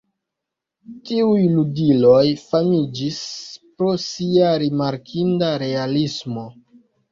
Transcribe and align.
Tiuj 1.09 1.41
ludiloj 1.57 2.23
famiĝis 2.45 3.21
pro 3.75 3.93
sia 4.07 4.57
rimarkinda 4.67 5.55
realismo. 5.67 6.51